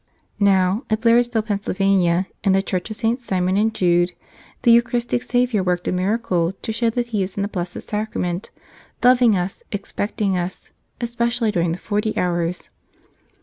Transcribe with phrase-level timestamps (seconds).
[0.39, 3.23] Now, at Blairsville, Pa., in the church of Sts.
[3.23, 4.13] Simon and Jude,
[4.63, 8.49] the Eucharistic Savior worked a miracle to show that He is in the Blessed Sacrament,
[9.03, 12.71] loving us, expecting us, especially during the Forty Hours.